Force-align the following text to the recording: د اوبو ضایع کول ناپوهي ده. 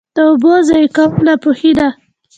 د 0.15 0.17
اوبو 0.29 0.51
ضایع 0.67 0.89
کول 0.95 1.11
ناپوهي 1.25 1.71
ده. 1.77 1.87